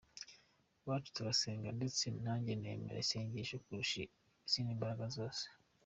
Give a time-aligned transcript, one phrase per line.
[0.81, 3.99] Iwacu turasenga ndetse nanjye nemera isengesho kurusha
[4.47, 5.43] izindi mbaraga zose.